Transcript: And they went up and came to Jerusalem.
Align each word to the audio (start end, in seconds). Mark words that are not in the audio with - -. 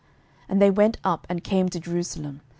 And 0.49 0.59
they 0.59 0.71
went 0.71 0.97
up 1.03 1.27
and 1.29 1.43
came 1.43 1.69
to 1.69 1.79
Jerusalem. 1.79 2.41